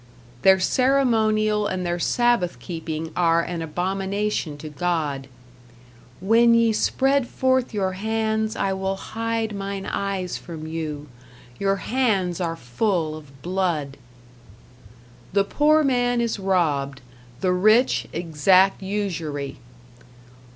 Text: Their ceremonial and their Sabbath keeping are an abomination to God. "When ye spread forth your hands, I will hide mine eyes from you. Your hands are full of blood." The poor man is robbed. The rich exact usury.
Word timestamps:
Their 0.41 0.59
ceremonial 0.59 1.67
and 1.67 1.85
their 1.85 1.99
Sabbath 1.99 2.57
keeping 2.57 3.11
are 3.15 3.43
an 3.43 3.61
abomination 3.61 4.57
to 4.57 4.67
God. 4.67 5.27
"When 6.19 6.55
ye 6.55 6.73
spread 6.73 7.27
forth 7.27 7.71
your 7.71 7.91
hands, 7.91 8.55
I 8.55 8.73
will 8.73 8.95
hide 8.95 9.53
mine 9.53 9.85
eyes 9.85 10.37
from 10.39 10.65
you. 10.65 11.07
Your 11.59 11.75
hands 11.75 12.41
are 12.41 12.55
full 12.55 13.15
of 13.15 13.43
blood." 13.43 13.95
The 15.33 15.43
poor 15.43 15.83
man 15.83 16.19
is 16.19 16.39
robbed. 16.39 17.01
The 17.41 17.53
rich 17.53 18.07
exact 18.11 18.81
usury. 18.81 19.59